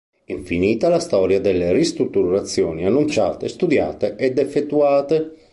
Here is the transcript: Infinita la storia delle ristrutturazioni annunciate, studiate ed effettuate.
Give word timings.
Infinita 0.33 0.89
la 0.89 0.97
storia 0.99 1.39
delle 1.39 1.71
ristrutturazioni 1.73 2.85
annunciate, 2.87 3.47
studiate 3.47 4.15
ed 4.15 4.39
effettuate. 4.39 5.35